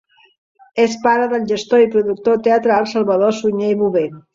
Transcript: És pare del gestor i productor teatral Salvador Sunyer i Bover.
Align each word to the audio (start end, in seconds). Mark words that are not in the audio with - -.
És 0.85 0.95
pare 1.03 1.27
del 1.35 1.45
gestor 1.53 1.85
i 1.85 1.93
productor 1.99 2.43
teatral 2.51 2.93
Salvador 2.97 3.41
Sunyer 3.45 3.75
i 3.79 3.83
Bover. 3.87 4.09